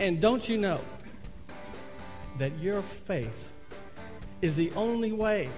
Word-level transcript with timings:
And 0.00 0.20
don't 0.20 0.48
you 0.48 0.56
know 0.56 0.80
that 2.38 2.56
your 2.60 2.82
faith 2.82 3.50
is 4.42 4.54
the 4.54 4.70
only 4.76 5.10
way 5.10 5.50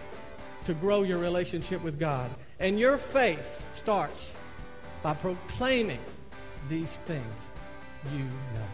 to 0.65 0.73
grow 0.73 1.03
your 1.03 1.19
relationship 1.19 1.83
with 1.83 2.01
God? 2.01 2.31
And 2.59 2.81
your 2.81 2.97
faith 2.97 3.63
starts 3.75 4.33
by 5.03 5.13
proclaiming 5.13 6.01
these 6.71 6.91
things 7.05 7.35
you 8.15 8.21
know. 8.21 8.67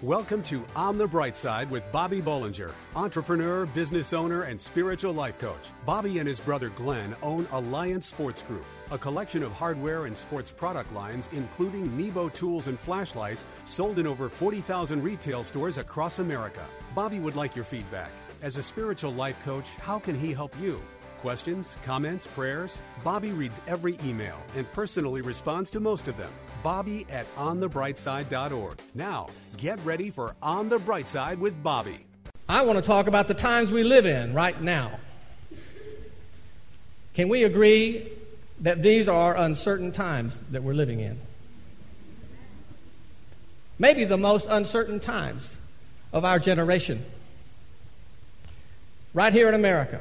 Welcome 0.00 0.42
to 0.44 0.64
On 0.74 0.96
the 0.96 1.06
Bright 1.06 1.36
Side 1.36 1.70
with 1.70 1.84
Bobby 1.92 2.22
Bollinger, 2.22 2.72
entrepreneur, 2.96 3.66
business 3.66 4.14
owner, 4.14 4.44
and 4.44 4.58
spiritual 4.58 5.12
life 5.12 5.38
coach. 5.38 5.68
Bobby 5.84 6.20
and 6.20 6.26
his 6.26 6.40
brother 6.40 6.70
Glenn 6.70 7.14
own 7.22 7.46
Alliance 7.52 8.06
Sports 8.06 8.42
Group, 8.42 8.64
a 8.90 8.98
collection 8.98 9.42
of 9.42 9.52
hardware 9.52 10.06
and 10.06 10.16
sports 10.16 10.50
product 10.50 10.92
lines, 10.92 11.28
including 11.32 11.96
Nebo 11.96 12.28
tools 12.28 12.66
and 12.66 12.78
flashlights, 12.78 13.44
sold 13.64 13.98
in 13.98 14.06
over 14.06 14.28
40,000 14.28 15.02
retail 15.02 15.44
stores 15.44 15.78
across 15.78 16.18
America. 16.18 16.64
Bobby 16.94 17.18
would 17.18 17.36
like 17.36 17.54
your 17.54 17.64
feedback. 17.64 18.10
As 18.42 18.56
a 18.56 18.62
spiritual 18.62 19.12
life 19.12 19.42
coach, 19.44 19.76
how 19.76 19.98
can 19.98 20.18
he 20.18 20.32
help 20.32 20.58
you? 20.60 20.80
Questions, 21.20 21.76
comments, 21.84 22.26
prayers? 22.26 22.82
Bobby 23.04 23.32
reads 23.32 23.60
every 23.66 23.98
email 24.02 24.36
and 24.56 24.70
personally 24.72 25.20
responds 25.20 25.70
to 25.70 25.78
most 25.78 26.08
of 26.08 26.16
them. 26.16 26.32
Bobby 26.62 27.06
at 27.10 27.32
onthebrightside.org. 27.36 28.78
Now, 28.94 29.28
get 29.56 29.78
ready 29.84 30.10
for 30.10 30.34
On 30.42 30.68
the 30.68 30.78
Bright 30.78 31.08
Side 31.08 31.38
with 31.38 31.62
Bobby. 31.62 32.06
I 32.48 32.62
want 32.62 32.78
to 32.78 32.82
talk 32.82 33.06
about 33.06 33.28
the 33.28 33.34
times 33.34 33.70
we 33.70 33.82
live 33.82 34.06
in 34.06 34.34
right 34.34 34.60
now. 34.60 34.98
Can 37.12 37.28
we 37.28 37.44
agree 37.44 38.08
that 38.60 38.82
these 38.82 39.08
are 39.08 39.36
uncertain 39.36 39.92
times 39.92 40.38
that 40.50 40.62
we're 40.62 40.74
living 40.74 41.00
in? 41.00 41.18
Maybe 43.78 44.04
the 44.04 44.18
most 44.18 44.46
uncertain 44.50 45.00
times 45.00 45.54
of 46.12 46.24
our 46.24 46.38
generation. 46.38 47.02
Right 49.14 49.32
here 49.32 49.48
in 49.48 49.54
America, 49.54 50.00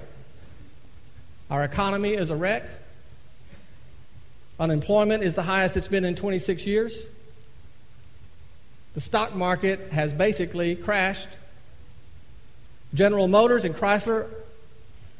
our 1.50 1.64
economy 1.64 2.14
is 2.14 2.30
a 2.30 2.36
wreck. 2.36 2.64
Unemployment 4.60 5.24
is 5.24 5.34
the 5.34 5.44
highest 5.44 5.78
it's 5.78 5.88
been 5.88 6.04
in 6.04 6.16
26 6.16 6.68
years. 6.68 7.02
The 8.96 9.02
stock 9.02 9.34
market 9.34 9.92
has 9.92 10.12
basically 10.12 10.76
crashed. 10.76 11.30
General 12.94 13.28
Motors 13.28 13.64
and 13.64 13.74
Chrysler 13.74 14.28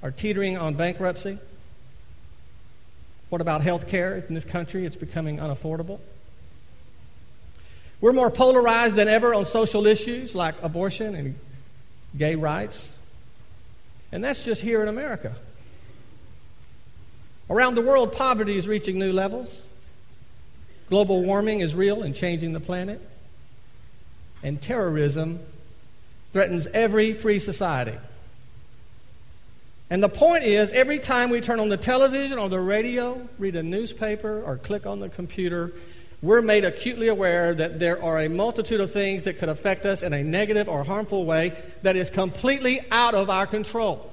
are 0.04 0.12
teetering 0.12 0.58
on 0.58 0.74
bankruptcy. 0.74 1.38
What 3.30 3.42
about 3.42 3.62
health 3.62 3.88
care 3.88 4.18
in 4.28 4.34
this 4.34 4.44
country? 4.44 4.86
It's 4.86 4.96
becoming 4.96 5.38
unaffordable. 5.38 6.00
We're 8.02 8.14
more 8.14 8.32
polarized 8.32 8.96
than 8.96 9.08
ever 9.08 9.34
on 9.34 9.46
social 9.46 9.86
issues 9.86 10.34
like 10.34 10.56
abortion 10.64 11.16
and 11.16 11.36
gay 12.18 12.36
rights. 12.36 12.98
And 14.12 14.24
that's 14.24 14.44
just 14.44 14.62
here 14.62 14.82
in 14.82 14.88
America. 14.88 15.36
Around 17.50 17.76
the 17.76 17.82
world, 17.82 18.14
poverty 18.14 18.58
is 18.58 18.68
reaching 18.68 18.98
new 18.98 19.12
levels. 19.12 19.66
Global 20.90 21.22
warming 21.22 21.60
is 21.60 21.76
real 21.76 22.04
and 22.04 22.16
changing 22.16 22.54
the 22.54 22.60
planet. 22.60 23.02
And 24.42 24.62
terrorism 24.62 25.40
threatens 26.32 26.68
every 26.68 27.14
free 27.14 27.40
society. 27.40 27.98
And 29.90 30.04
the 30.04 30.10
point 30.10 30.44
is, 30.44 30.72
every 30.72 31.00
time 31.00 31.30
we 31.32 31.42
turn 31.42 31.60
on 31.60 31.70
the 31.70 31.78
television 31.78 32.38
or 32.38 32.48
the 32.48 32.60
radio, 32.60 33.28
read 33.40 33.56
a 33.56 33.64
newspaper, 33.64 34.44
or 34.44 34.58
click 34.58 34.86
on 34.86 35.00
the 35.00 35.10
computer, 35.10 35.74
we're 36.22 36.42
made 36.42 36.66
acutely 36.66 37.08
aware 37.08 37.56
that 37.56 37.80
there 37.80 38.04
are 38.04 38.20
a 38.20 38.30
multitude 38.30 38.82
of 38.82 38.92
things 38.92 39.24
that 39.24 39.40
could 39.40 39.50
affect 39.50 39.86
us 39.86 40.04
in 40.04 40.14
a 40.14 40.24
negative 40.24 40.68
or 40.68 40.84
harmful 40.84 41.26
way 41.26 41.54
that 41.82 41.96
is 41.96 42.10
completely 42.10 42.82
out 42.92 43.16
of 43.16 43.30
our 43.30 43.48
control. 43.48 44.12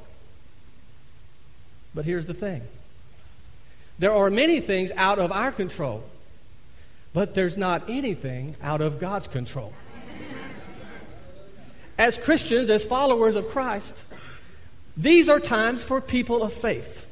But 1.95 2.05
here's 2.05 2.27
the 2.27 2.35
thing 2.35 2.63
there 3.99 4.13
are 4.13 4.31
many 4.31 4.61
things 4.61 4.93
out 4.97 5.19
of 5.19 5.33
our 5.33 5.51
control, 5.51 6.05
but 7.13 7.35
there's 7.35 7.57
not 7.57 7.89
anything 7.89 8.55
out 8.63 8.81
of 8.81 9.01
God's 9.01 9.27
control. 9.27 9.73
As 11.99 12.19
Christians, 12.19 12.69
as 12.69 12.85
followers 12.85 13.37
of 13.37 13.49
Christ, 13.49 13.97
these 14.97 15.29
are 15.29 15.41
times 15.41 15.85
for 15.85 16.01
people 16.01 16.43
of 16.43 16.53
faith. 16.53 17.05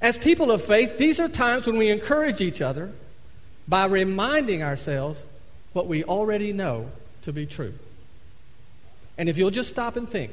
As 0.00 0.16
people 0.16 0.50
of 0.50 0.64
faith, 0.64 0.98
these 0.98 1.20
are 1.20 1.28
times 1.28 1.66
when 1.66 1.78
we 1.78 1.88
encourage 1.88 2.40
each 2.40 2.60
other 2.60 2.92
by 3.68 3.86
reminding 3.86 4.62
ourselves 4.62 5.18
what 5.72 5.86
we 5.86 6.04
already 6.04 6.52
know 6.52 6.90
to 7.22 7.32
be 7.32 7.46
true. 7.46 7.74
And 9.16 9.28
if 9.28 9.38
you'll 9.38 9.50
just 9.50 9.70
stop 9.70 9.96
and 9.96 10.08
think 10.08 10.32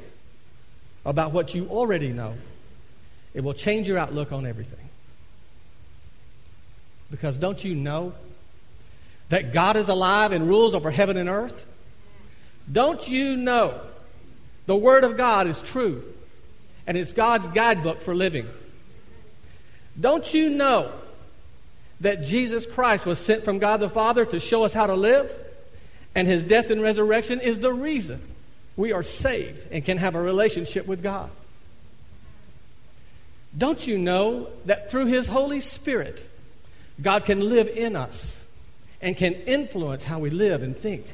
about 1.06 1.32
what 1.32 1.54
you 1.54 1.68
already 1.70 2.10
know, 2.10 2.34
it 3.34 3.44
will 3.44 3.54
change 3.54 3.88
your 3.88 3.98
outlook 3.98 4.32
on 4.32 4.46
everything. 4.46 4.90
Because 7.10 7.38
don't 7.38 7.64
you 7.64 7.76
know 7.76 8.14
that 9.30 9.54
God 9.54 9.76
is 9.76 9.88
alive 9.88 10.32
and 10.32 10.48
rules 10.48 10.74
over 10.74 10.92
heaven 10.92 11.16
and 11.16 11.30
earth? 11.30 11.66
Don't 12.72 13.08
you 13.08 13.36
know 13.36 13.80
the 14.66 14.76
Word 14.76 15.04
of 15.04 15.18
God 15.18 15.48
is 15.48 15.60
true 15.62 16.04
and 16.88 16.98
it's 16.98 17.14
God's 17.14 17.48
guidebook 17.48 18.02
for 18.02 18.16
living? 18.16 18.48
Don't 20.00 20.34
you 20.34 20.50
know 20.50 20.92
that 22.02 22.24
Jesus 22.24 22.66
Christ 22.66 23.06
was 23.06 23.20
sent 23.20 23.44
from 23.44 23.60
God 23.60 23.80
the 23.80 23.90
Father 23.90 24.26
to 24.26 24.40
show 24.40 24.64
us 24.64 24.74
how 24.74 24.88
to 24.88 24.96
live? 24.96 25.32
And 26.16 26.28
his 26.28 26.44
death 26.44 26.70
and 26.70 26.82
resurrection 26.82 27.40
is 27.40 27.60
the 27.60 27.74
reason 27.74 28.22
we 28.76 28.92
are 28.92 29.04
saved 29.04 29.68
and 29.72 29.86
can 29.86 29.98
have 29.98 30.16
a 30.16 30.22
relationship 30.22 30.88
with 30.88 31.04
God. 31.04 31.30
Don't 33.56 33.86
you 33.86 33.98
know 33.98 34.48
that 34.66 34.90
through 34.90 35.06
His 35.08 35.28
Holy 35.28 35.62
Spirit, 35.62 36.28
God 37.02 37.26
can 37.26 37.50
live 37.50 37.68
in 37.68 37.96
us 37.96 38.40
and 39.02 39.16
can 39.16 39.34
influence 39.34 40.04
how 40.04 40.20
we 40.20 40.30
live 40.30 40.64
and 40.64 40.76
think 40.76 41.06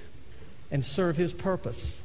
and 0.71 0.85
serve 0.85 1.17
His 1.17 1.33
purpose? 1.33 1.97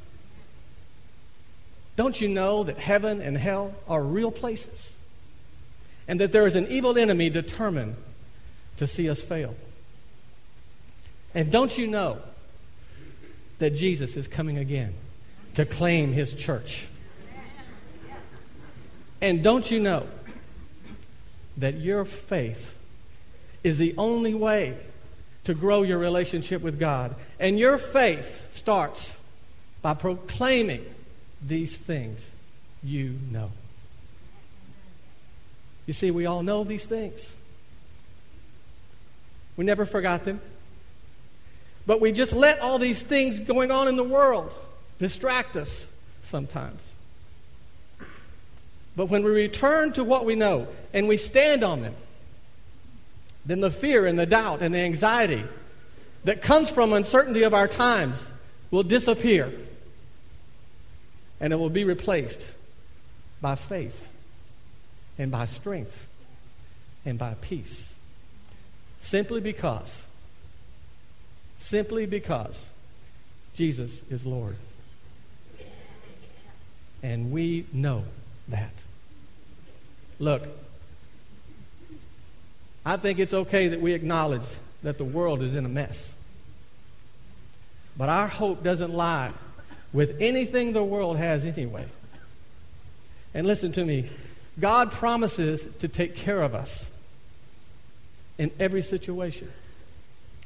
Don't 1.95 2.19
you 2.19 2.27
know 2.27 2.63
that 2.63 2.77
heaven 2.77 3.21
and 3.21 3.37
hell 3.37 3.73
are 3.87 4.03
real 4.03 4.31
places 4.31 4.93
and 6.07 6.19
that 6.19 6.31
there 6.31 6.45
is 6.45 6.55
an 6.55 6.67
evil 6.67 6.97
enemy 6.97 7.29
determined 7.29 7.95
to 8.77 8.87
see 8.87 9.09
us 9.09 9.21
fail? 9.21 9.55
And 11.33 11.51
don't 11.51 11.77
you 11.77 11.87
know 11.87 12.19
that 13.59 13.75
Jesus 13.75 14.15
is 14.15 14.27
coming 14.27 14.57
again 14.57 14.93
to 15.55 15.65
claim 15.65 16.13
His 16.13 16.33
church? 16.33 16.87
And 19.21 19.43
don't 19.43 19.69
you 19.69 19.79
know 19.79 20.05
that 21.57 21.75
your 21.75 22.05
faith 22.05 22.73
is 23.63 23.77
the 23.77 23.95
only 23.97 24.33
way 24.33 24.77
to 25.45 25.53
grow 25.53 25.83
your 25.83 25.97
relationship 25.97 26.61
with 26.61 26.79
God. 26.79 27.15
And 27.39 27.57
your 27.57 27.77
faith 27.77 28.53
starts 28.53 29.15
by 29.81 29.93
proclaiming 29.93 30.85
these 31.41 31.75
things 31.75 32.29
you 32.83 33.15
know. 33.31 33.51
You 35.85 35.93
see, 35.93 36.11
we 36.11 36.25
all 36.25 36.43
know 36.43 36.63
these 36.63 36.85
things. 36.85 37.33
We 39.57 39.65
never 39.65 39.85
forgot 39.85 40.25
them. 40.25 40.41
But 41.87 42.01
we 42.01 42.11
just 42.11 42.33
let 42.33 42.59
all 42.59 42.79
these 42.79 43.01
things 43.01 43.39
going 43.39 43.71
on 43.71 43.87
in 43.87 43.95
the 43.95 44.03
world 44.03 44.53
distract 44.97 45.55
us 45.55 45.85
sometimes. 46.23 46.81
But 48.95 49.07
when 49.07 49.23
we 49.23 49.31
return 49.31 49.93
to 49.93 50.03
what 50.03 50.25
we 50.25 50.35
know 50.35 50.67
and 50.93 51.07
we 51.07 51.17
stand 51.17 51.63
on 51.63 51.81
them, 51.81 51.95
then 53.45 53.61
the 53.61 53.69
fear 53.69 54.07
and 54.07 54.17
the 54.17 54.25
doubt 54.25 54.61
and 54.61 54.73
the 54.73 54.79
anxiety 54.79 55.43
that 56.23 56.41
comes 56.41 56.69
from 56.69 56.93
uncertainty 56.93 57.43
of 57.43 57.53
our 57.53 57.67
times 57.67 58.17
will 58.71 58.83
disappear 58.83 59.51
and 61.45 61.53
it 61.53 61.57
will 61.57 61.69
be 61.69 61.83
replaced 61.83 62.43
by 63.39 63.53
faith 63.53 64.07
and 65.19 65.29
by 65.29 65.45
strength 65.45 66.07
and 67.05 67.19
by 67.19 67.35
peace. 67.39 67.93
Simply 69.01 69.39
because, 69.39 70.01
simply 71.59 72.07
because 72.07 72.71
Jesus 73.53 73.91
is 74.09 74.25
Lord. 74.25 74.55
And 77.03 77.31
we 77.31 77.67
know 77.71 78.05
that. 78.47 78.73
Look, 80.17 80.47
I 82.83 82.97
think 82.97 83.19
it's 83.19 83.35
okay 83.35 83.67
that 83.67 83.81
we 83.81 83.93
acknowledge 83.93 84.47
that 84.81 84.97
the 84.97 85.05
world 85.05 85.43
is 85.43 85.53
in 85.53 85.63
a 85.63 85.69
mess. 85.69 86.11
But 87.95 88.09
our 88.09 88.27
hope 88.27 88.63
doesn't 88.63 88.95
lie 88.95 89.31
with 89.95 90.17
anything 90.19 90.73
the 90.73 90.83
world 90.83 91.15
has 91.15 91.45
anyway. 91.45 91.85
And 93.33 93.47
listen 93.47 93.71
to 93.71 93.83
me 93.83 94.09
God 94.59 94.91
promises 94.91 95.65
to 95.79 95.87
take 95.87 96.15
care 96.15 96.41
of 96.41 96.53
us 96.53 96.85
in 98.37 98.51
every 98.59 98.83
situation. 98.83 99.51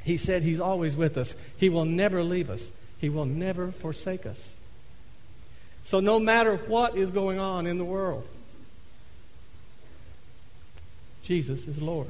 He 0.03 0.17
said 0.17 0.43
He's 0.43 0.59
always 0.59 0.95
with 0.95 1.17
us. 1.17 1.33
He 1.57 1.69
will 1.69 1.85
never 1.85 2.23
leave 2.23 2.49
us, 2.49 2.69
He 2.99 3.09
will 3.09 3.25
never 3.25 3.71
forsake 3.71 4.25
us. 4.25 4.53
So, 5.83 5.99
no 5.99 6.19
matter 6.19 6.57
what 6.57 6.95
is 6.95 7.09
going 7.09 7.39
on 7.39 7.65
in 7.65 7.79
the 7.79 7.83
world, 7.83 8.27
Jesus 11.23 11.67
is 11.67 11.81
Lord. 11.81 12.09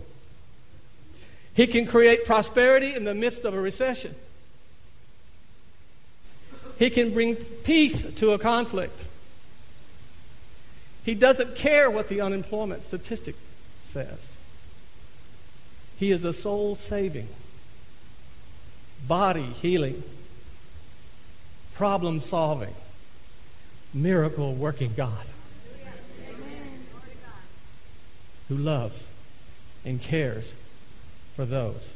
He 1.53 1.68
can 1.68 1.86
create 1.86 2.25
prosperity 2.25 2.94
in 2.94 3.06
the 3.06 3.13
midst 3.13 3.45
of 3.45 3.53
a 3.53 3.59
recession. 3.59 4.15
He 6.80 6.90
can 6.90 7.14
bring 7.14 7.36
peace 7.36 8.02
to 8.16 8.31
a 8.31 8.40
conflict. 8.40 9.04
He 11.04 11.14
doesn't 11.14 11.58
care 11.58 11.92
what 11.92 12.08
the 12.08 12.22
unemployment 12.22 12.84
statistic 12.84 13.36
says. 13.92 14.38
He 15.98 16.12
is 16.12 16.24
a 16.24 16.31
soul 16.31 16.78
saving, 16.78 17.28
body 19.06 19.44
healing, 19.44 20.04
problem 21.76 22.22
solving, 22.22 22.76
miracle 23.94 24.54
working 24.54 24.94
God 24.96 25.25
who 28.48 28.56
loves 28.56 29.06
and 29.84 30.02
cares 30.02 30.54
for 31.36 31.44
those 31.44 31.94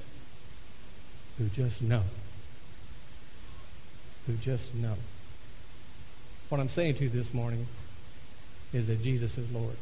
who 1.38 1.48
just 1.48 1.82
know. 1.82 2.04
Who 4.28 4.34
just 4.34 4.74
know. 4.76 4.96
What 6.50 6.62
I'm 6.62 6.70
saying 6.70 6.96
to 6.96 7.04
you 7.04 7.10
this 7.10 7.34
morning 7.34 7.68
is 8.74 8.88
that 8.88 9.04
Jesus 9.04 9.38
is 9.38 9.52
Lord. 9.52 9.76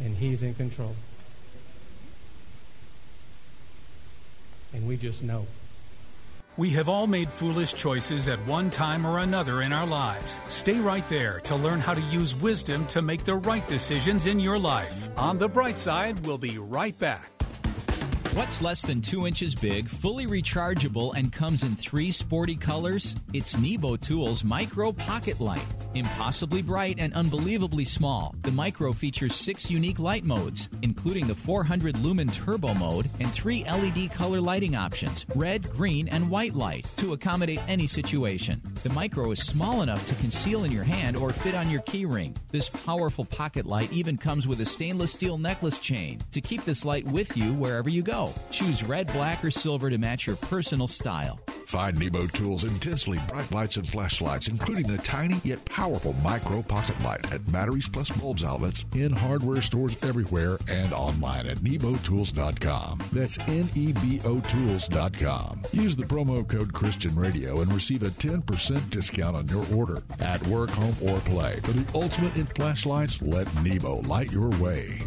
And 0.00 0.16
He's 0.16 0.42
in 0.42 0.54
control. 0.54 0.94
And 4.74 4.86
we 4.86 4.96
just 4.96 5.22
know. 5.22 5.46
We 6.58 6.70
have 6.70 6.88
all 6.88 7.06
made 7.06 7.30
foolish 7.30 7.74
choices 7.74 8.28
at 8.28 8.44
one 8.46 8.70
time 8.70 9.06
or 9.06 9.18
another 9.18 9.60
in 9.60 9.74
our 9.74 9.86
lives. 9.86 10.40
Stay 10.48 10.80
right 10.80 11.06
there 11.06 11.40
to 11.40 11.54
learn 11.54 11.80
how 11.80 11.92
to 11.92 12.00
use 12.00 12.34
wisdom 12.34 12.86
to 12.86 13.02
make 13.02 13.24
the 13.24 13.34
right 13.34 13.66
decisions 13.68 14.26
in 14.26 14.40
your 14.40 14.58
life. 14.58 15.10
On 15.18 15.36
the 15.36 15.48
bright 15.48 15.78
side, 15.78 16.24
we'll 16.26 16.38
be 16.38 16.58
right 16.58 16.98
back. 16.98 17.35
What's 18.36 18.60
less 18.60 18.82
than 18.82 19.00
two 19.00 19.26
inches 19.26 19.54
big, 19.54 19.88
fully 19.88 20.26
rechargeable, 20.26 21.14
and 21.16 21.32
comes 21.32 21.64
in 21.64 21.74
three 21.74 22.10
sporty 22.10 22.54
colors? 22.54 23.16
It's 23.32 23.56
Nebo 23.56 23.96
Tools 23.96 24.44
Micro 24.44 24.92
Pocket 24.92 25.40
Light. 25.40 25.85
Impossibly 25.96 26.60
bright 26.60 26.96
and 26.98 27.14
unbelievably 27.14 27.86
small, 27.86 28.34
the 28.42 28.50
Micro 28.50 28.92
features 28.92 29.34
six 29.34 29.70
unique 29.70 29.98
light 29.98 30.24
modes, 30.24 30.68
including 30.82 31.26
the 31.26 31.34
400 31.34 31.96
lumen 32.00 32.28
turbo 32.28 32.74
mode 32.74 33.08
and 33.18 33.32
three 33.32 33.64
LED 33.64 34.12
color 34.12 34.38
lighting 34.38 34.76
options 34.76 35.24
red, 35.34 35.70
green, 35.70 36.06
and 36.08 36.28
white 36.28 36.54
light 36.54 36.86
to 36.98 37.14
accommodate 37.14 37.60
any 37.66 37.86
situation. 37.86 38.60
The 38.82 38.90
Micro 38.90 39.30
is 39.30 39.40
small 39.40 39.80
enough 39.80 40.04
to 40.08 40.14
conceal 40.16 40.64
in 40.64 40.70
your 40.70 40.84
hand 40.84 41.16
or 41.16 41.32
fit 41.32 41.54
on 41.54 41.70
your 41.70 41.80
keyring. 41.80 42.36
This 42.50 42.68
powerful 42.68 43.24
pocket 43.24 43.64
light 43.64 43.90
even 43.90 44.18
comes 44.18 44.46
with 44.46 44.60
a 44.60 44.66
stainless 44.66 45.12
steel 45.12 45.38
necklace 45.38 45.78
chain 45.78 46.20
to 46.32 46.42
keep 46.42 46.66
this 46.66 46.84
light 46.84 47.06
with 47.06 47.34
you 47.38 47.54
wherever 47.54 47.88
you 47.88 48.02
go. 48.02 48.34
Choose 48.50 48.84
red, 48.84 49.10
black, 49.14 49.42
or 49.42 49.50
silver 49.50 49.88
to 49.88 49.96
match 49.96 50.26
your 50.26 50.36
personal 50.36 50.88
style. 50.88 51.40
Find 51.66 51.98
Nebo 51.98 52.28
Tools' 52.28 52.62
intensely 52.62 53.18
bright 53.26 53.50
lights 53.50 53.76
and 53.76 53.88
flashlights, 53.88 54.46
including 54.46 54.86
the 54.86 54.98
tiny 54.98 55.40
yet 55.42 55.64
powerful 55.64 55.85
micro 56.22 56.62
pocket 56.62 57.00
light 57.02 57.32
at 57.32 57.52
Batteries 57.52 57.88
Plus 57.88 58.10
Bulbs 58.10 58.44
outlets, 58.44 58.84
in 58.94 59.12
hardware 59.12 59.62
stores 59.62 59.96
everywhere, 60.02 60.58
and 60.68 60.92
online 60.92 61.46
at 61.46 61.58
nebotools.com. 61.58 63.00
That's 63.12 63.38
N-E-B-O 63.38 64.40
Tools.com. 64.40 65.62
Use 65.72 65.96
the 65.96 66.04
promo 66.04 66.46
code 66.46 66.72
Christian 66.72 67.14
Radio 67.14 67.60
and 67.60 67.72
receive 67.72 68.02
a 68.02 68.10
10% 68.10 68.90
discount 68.90 69.36
on 69.36 69.48
your 69.48 69.64
order. 69.74 70.02
At 70.20 70.44
work, 70.48 70.70
home, 70.70 70.96
or 71.02 71.20
play. 71.20 71.60
For 71.62 71.72
the 71.72 71.98
ultimate 71.98 72.36
in 72.36 72.46
flashlights, 72.46 73.22
let 73.22 73.46
Nebo 73.62 74.00
light 74.02 74.32
your 74.32 74.50
way. 74.60 75.00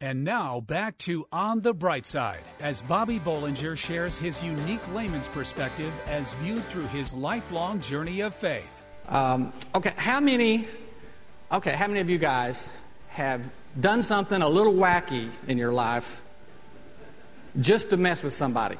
And 0.00 0.24
now 0.24 0.60
back 0.60 0.98
to 0.98 1.24
On 1.30 1.60
the 1.60 1.72
Bright 1.72 2.06
Side 2.06 2.42
as 2.58 2.82
Bobby 2.82 3.20
Bollinger 3.20 3.78
shares 3.78 4.18
his 4.18 4.42
unique 4.42 4.82
layman's 4.92 5.28
perspective 5.28 5.92
as 6.06 6.34
viewed 6.34 6.64
through 6.64 6.88
his 6.88 7.14
lifelong 7.14 7.78
journey 7.80 8.22
of 8.22 8.34
faith. 8.34 8.71
Um, 9.08 9.52
okay, 9.74 9.92
how 9.96 10.20
many? 10.20 10.66
Okay, 11.50 11.72
how 11.72 11.86
many 11.86 12.00
of 12.00 12.08
you 12.08 12.18
guys 12.18 12.68
have 13.08 13.42
done 13.80 14.02
something 14.02 14.40
a 14.40 14.48
little 14.48 14.74
wacky 14.74 15.30
in 15.46 15.58
your 15.58 15.72
life 15.72 16.22
just 17.60 17.90
to 17.90 17.96
mess 17.96 18.22
with 18.22 18.32
somebody? 18.32 18.76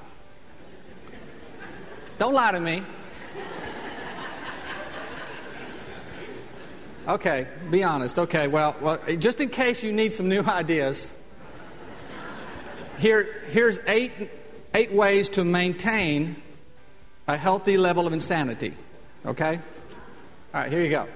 Don't 2.18 2.34
lie 2.34 2.52
to 2.52 2.60
me. 2.60 2.82
Okay, 7.08 7.48
be 7.70 7.82
honest. 7.82 8.18
Okay, 8.18 8.46
well, 8.46 8.76
well, 8.80 8.98
just 9.18 9.40
in 9.40 9.48
case 9.48 9.82
you 9.82 9.92
need 9.92 10.12
some 10.12 10.28
new 10.28 10.42
ideas, 10.46 11.18
here, 12.98 13.42
here's 13.48 13.80
eight, 13.88 14.12
eight 14.74 14.92
ways 14.92 15.28
to 15.30 15.44
maintain 15.44 16.40
a 17.26 17.36
healthy 17.36 17.76
level 17.76 18.06
of 18.06 18.12
insanity. 18.12 18.74
Okay? 19.26 19.58
All 20.54 20.60
right, 20.60 20.70
here 20.70 20.82
you 20.82 20.90
go. 20.90 21.00
All 21.00 21.08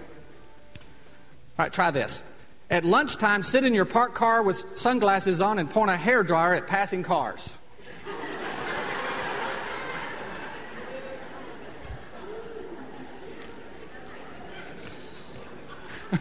right, 1.58 1.70
try 1.70 1.90
this. 1.90 2.32
At 2.70 2.86
lunchtime, 2.86 3.42
sit 3.42 3.64
in 3.64 3.74
your 3.74 3.84
parked 3.84 4.14
car 4.14 4.42
with 4.42 4.78
sunglasses 4.78 5.42
on 5.42 5.58
and 5.58 5.68
point 5.68 5.90
a 5.90 5.96
hair 5.96 6.22
dryer 6.22 6.54
at 6.54 6.66
passing 6.66 7.02
cars. 7.02 7.58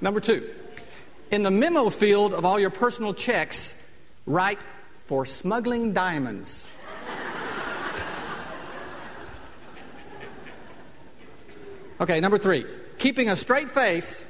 Number 0.00 0.20
two, 0.20 0.48
in 1.32 1.42
the 1.42 1.50
memo 1.50 1.90
field 1.90 2.32
of 2.32 2.44
all 2.44 2.60
your 2.60 2.70
personal 2.70 3.12
checks, 3.12 3.90
write 4.24 4.60
for 5.06 5.26
smuggling 5.26 5.92
diamonds. 5.92 6.70
Okay, 12.00 12.18
number 12.18 12.38
three, 12.38 12.64
keeping 12.96 13.28
a 13.28 13.36
straight 13.36 13.68
face 13.68 14.26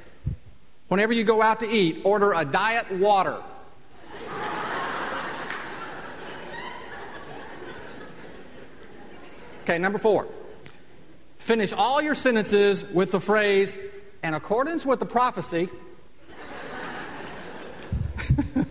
whenever 0.89 1.13
you 1.13 1.23
go 1.23 1.41
out 1.41 1.61
to 1.61 1.69
eat, 1.69 2.01
order 2.03 2.33
a 2.33 2.43
diet 2.43 2.91
water. 2.91 3.41
Okay, 9.63 9.77
number 9.77 9.97
four, 9.97 10.27
finish 11.37 11.71
all 11.71 12.01
your 12.01 12.15
sentences 12.15 12.91
with 12.93 13.11
the 13.11 13.21
phrase, 13.21 13.77
in 14.21 14.33
accordance 14.33 14.85
with 14.85 14.99
the 14.99 15.05
prophecy. 15.05 15.69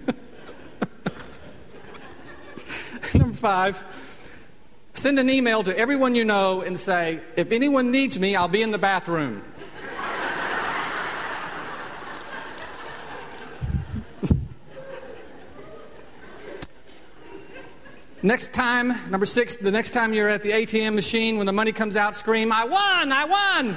Number 3.14 3.34
five, 3.34 3.82
send 5.00 5.18
an 5.18 5.30
email 5.30 5.62
to 5.62 5.74
everyone 5.78 6.14
you 6.14 6.26
know 6.26 6.60
and 6.60 6.78
say, 6.78 7.20
if 7.34 7.52
anyone 7.52 7.90
needs 7.90 8.18
me, 8.18 8.36
I'll 8.36 8.48
be 8.48 8.60
in 8.60 8.70
the 8.70 8.76
bathroom. 8.76 9.42
Next 18.22 18.52
time, 18.52 18.92
number 19.10 19.24
six, 19.24 19.56
the 19.56 19.70
next 19.70 19.92
time 19.92 20.12
you're 20.12 20.28
at 20.28 20.42
the 20.42 20.50
ATM 20.50 20.94
machine, 20.94 21.38
when 21.38 21.46
the 21.46 21.52
money 21.54 21.72
comes 21.72 21.96
out, 21.96 22.14
scream, 22.14 22.52
I 22.52 22.64
won, 22.64 23.10
I 23.10 23.24
won. 23.24 23.74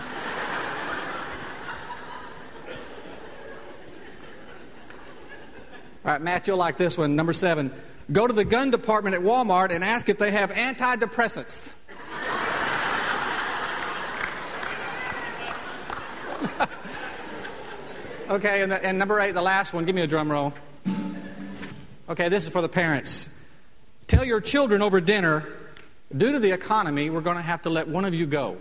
All 6.05 6.11
right, 6.11 6.21
Matt, 6.21 6.47
you'll 6.47 6.57
like 6.57 6.75
this 6.75 6.97
one. 6.97 7.15
Number 7.15 7.31
seven, 7.31 7.71
go 8.11 8.27
to 8.27 8.33
the 8.33 8.45
gun 8.45 8.71
department 8.71 9.15
at 9.15 9.21
Walmart 9.21 9.71
and 9.71 9.83
ask 9.83 10.09
if 10.09 10.17
they 10.17 10.31
have 10.31 10.51
antidepressants. 10.51 11.73
okay, 18.29 18.61
and, 18.61 18.71
the, 18.71 18.85
and 18.85 18.99
number 18.99 19.19
eight, 19.19 19.31
the 19.31 19.41
last 19.41 19.73
one, 19.73 19.85
give 19.85 19.95
me 19.95 20.01
a 20.01 20.07
drum 20.07 20.31
roll. 20.31 20.53
Okay, 22.09 22.29
this 22.29 22.43
is 22.43 22.49
for 22.49 22.61
the 22.61 22.69
parents. 22.69 23.39
Tell 24.07 24.25
your 24.25 24.41
children 24.41 24.81
over 24.81 24.99
dinner, 24.99 25.47
due 26.15 26.33
to 26.33 26.39
the 26.39 26.51
economy, 26.51 27.09
we're 27.09 27.21
going 27.21 27.37
to 27.37 27.41
have 27.41 27.61
to 27.63 27.69
let 27.69 27.87
one 27.87 28.05
of 28.05 28.13
you 28.13 28.25
go. 28.25 28.57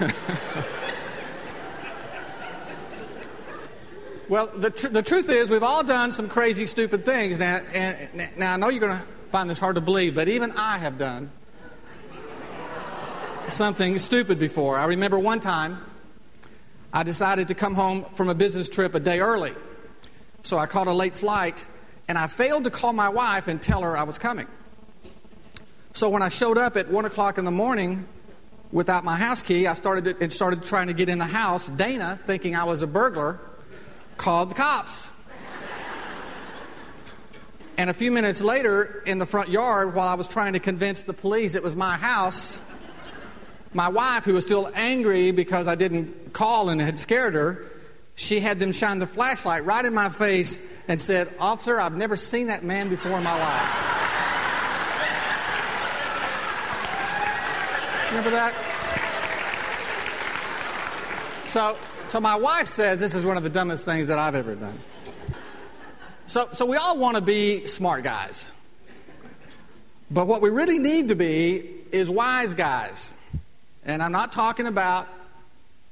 well, 4.28 4.46
the, 4.46 4.70
tr- 4.70 4.88
the 4.88 5.02
truth 5.02 5.30
is, 5.30 5.50
we've 5.50 5.62
all 5.62 5.84
done 5.84 6.10
some 6.12 6.26
crazy, 6.28 6.64
stupid 6.64 7.04
things. 7.04 7.38
Now, 7.38 7.60
and, 7.74 8.30
now 8.38 8.54
I 8.54 8.56
know 8.56 8.70
you're 8.70 8.80
going 8.80 8.98
to 8.98 9.04
find 9.28 9.50
this 9.50 9.58
hard 9.58 9.74
to 9.74 9.82
believe, 9.82 10.14
but 10.14 10.28
even 10.28 10.52
I 10.52 10.78
have 10.78 10.96
done 10.96 11.30
something 13.48 13.98
stupid 13.98 14.38
before. 14.38 14.78
I 14.78 14.86
remember 14.86 15.18
one 15.18 15.40
time 15.40 15.84
I 16.92 17.02
decided 17.02 17.48
to 17.48 17.54
come 17.54 17.74
home 17.74 18.04
from 18.14 18.28
a 18.30 18.34
business 18.34 18.70
trip 18.70 18.94
a 18.94 19.00
day 19.00 19.20
early. 19.20 19.52
So 20.42 20.56
I 20.56 20.64
caught 20.64 20.86
a 20.86 20.94
late 20.94 21.14
flight, 21.14 21.66
and 22.08 22.16
I 22.16 22.26
failed 22.26 22.64
to 22.64 22.70
call 22.70 22.94
my 22.94 23.10
wife 23.10 23.48
and 23.48 23.60
tell 23.60 23.82
her 23.82 23.98
I 23.98 24.04
was 24.04 24.16
coming. 24.16 24.46
So 25.92 26.08
when 26.08 26.22
I 26.22 26.30
showed 26.30 26.56
up 26.56 26.78
at 26.78 26.88
1 26.88 27.04
o'clock 27.04 27.36
in 27.36 27.44
the 27.44 27.50
morning 27.50 28.06
without 28.72 29.04
my 29.04 29.16
house 29.16 29.42
key, 29.42 29.66
I 29.66 29.74
started, 29.74 30.16
and 30.20 30.32
started 30.32 30.62
trying 30.62 30.86
to 30.88 30.92
get 30.92 31.08
in 31.08 31.18
the 31.18 31.24
house. 31.24 31.68
Dana, 31.68 32.18
thinking 32.26 32.54
I 32.54 32.64
was 32.64 32.82
a 32.82 32.86
burglar, 32.86 33.40
called 34.16 34.50
the 34.50 34.54
cops. 34.54 35.08
And 37.76 37.88
a 37.88 37.94
few 37.94 38.10
minutes 38.10 38.42
later, 38.42 39.02
in 39.06 39.18
the 39.18 39.24
front 39.24 39.48
yard, 39.48 39.94
while 39.94 40.06
I 40.06 40.14
was 40.14 40.28
trying 40.28 40.52
to 40.52 40.58
convince 40.58 41.04
the 41.04 41.14
police 41.14 41.54
it 41.54 41.62
was 41.62 41.74
my 41.74 41.96
house, 41.96 42.58
my 43.72 43.88
wife, 43.88 44.24
who 44.24 44.34
was 44.34 44.44
still 44.44 44.70
angry 44.74 45.30
because 45.30 45.66
I 45.66 45.76
didn't 45.76 46.32
call 46.32 46.68
and 46.68 46.80
had 46.80 46.98
scared 46.98 47.34
her, 47.34 47.64
she 48.16 48.40
had 48.40 48.58
them 48.58 48.72
shine 48.72 48.98
the 48.98 49.06
flashlight 49.06 49.64
right 49.64 49.82
in 49.82 49.94
my 49.94 50.10
face 50.10 50.70
and 50.88 51.00
said, 51.00 51.32
Officer, 51.38 51.80
I've 51.80 51.96
never 51.96 52.16
seen 52.16 52.48
that 52.48 52.64
man 52.64 52.90
before 52.90 53.16
in 53.16 53.24
my 53.24 53.38
life. 53.38 53.89
Remember 58.10 58.30
that? 58.30 58.52
So, 61.44 61.76
so 62.08 62.20
my 62.20 62.34
wife 62.34 62.66
says 62.66 62.98
this 62.98 63.14
is 63.14 63.24
one 63.24 63.36
of 63.36 63.44
the 63.44 63.48
dumbest 63.48 63.84
things 63.84 64.08
that 64.08 64.18
I've 64.18 64.34
ever 64.34 64.56
done. 64.56 64.78
So, 66.26 66.48
so 66.52 66.66
we 66.66 66.76
all 66.76 66.98
want 66.98 67.14
to 67.16 67.22
be 67.22 67.66
smart 67.66 68.02
guys. 68.02 68.50
But 70.10 70.26
what 70.26 70.42
we 70.42 70.50
really 70.50 70.80
need 70.80 71.08
to 71.08 71.14
be 71.14 71.64
is 71.92 72.10
wise 72.10 72.54
guys. 72.54 73.14
And 73.84 74.02
I'm 74.02 74.12
not 74.12 74.32
talking 74.32 74.66
about 74.66 75.06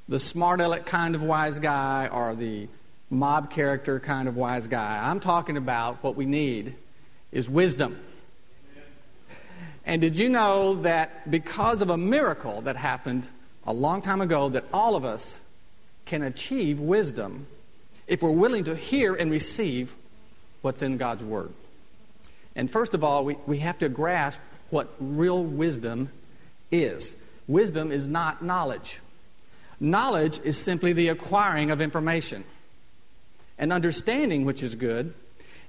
the 0.09 0.19
smart 0.19 0.61
aleck 0.61 0.87
kind 0.87 1.15
of 1.15 1.23
wise 1.23 1.61
guy 1.61 2.09
or 2.11 2.35
the 2.35 2.67
mob 3.11 3.49
character 3.49 4.01
kind 4.01 4.27
of 4.27 4.37
wise 4.37 4.67
guy. 4.67 5.09
I'm 5.09 5.21
talking 5.21 5.57
about 5.57 6.03
what 6.03 6.17
we 6.17 6.27
need 6.27 6.75
is 7.31 7.49
wisdom. 7.49 7.97
And 9.89 10.03
did 10.03 10.19
you 10.19 10.29
know 10.29 10.75
that 10.83 11.31
because 11.31 11.81
of 11.81 11.89
a 11.89 11.97
miracle 11.97 12.61
that 12.61 12.77
happened 12.77 13.27
a 13.67 13.73
long 13.73 14.03
time 14.03 14.21
ago 14.21 14.51
that 14.51 14.67
all 14.71 14.97
of 14.97 15.05
us 15.07 15.41
can 16.05 16.23
achieve 16.23 16.79
wisdom 16.79 17.47
if 18.07 18.23
we're 18.23 18.31
willing 18.31 18.65
to 18.65 18.77
hear 18.77 19.15
and 19.15 19.31
receive 19.31 19.95
what's 20.61 20.83
in 20.83 20.99
God's 20.99 21.25
Word. 21.25 21.51
And 22.55 22.71
first 22.71 22.93
of 22.93 23.03
all, 23.03 23.25
we, 23.25 23.37
we 23.47 23.61
have 23.61 23.79
to 23.79 23.89
grasp 23.89 24.41
what 24.69 24.93
real 25.01 25.43
wisdom 25.43 26.11
is. 26.71 27.17
Wisdom 27.47 27.91
is 27.91 28.07
not 28.07 28.45
knowledge. 28.45 29.01
Knowledge 29.81 30.39
is 30.45 30.59
simply 30.59 30.93
the 30.93 31.09
acquiring 31.09 31.71
of 31.71 31.81
information. 31.81 32.45
And 33.59 33.73
understanding, 33.73 34.45
which 34.45 34.63
is 34.63 34.75
good, 34.75 35.15